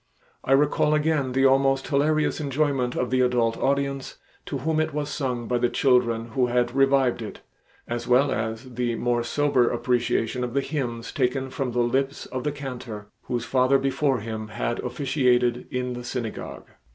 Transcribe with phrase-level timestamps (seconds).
[0.43, 5.11] I recall again the almost hilarious enjoyment of the adult audience to whom it was
[5.11, 7.41] sung by the children who had revived it,
[7.87, 12.43] as well as the more sober appreciation of the hymns taken from the lips of
[12.43, 16.65] the cantor, whose father before him had officiated in the synagogue.